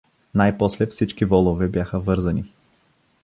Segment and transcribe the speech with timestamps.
[0.35, 2.51] Най-после всички волове бяха вързани.